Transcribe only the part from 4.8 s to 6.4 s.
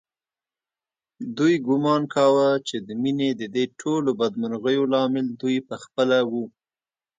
لامل دوی په خپله و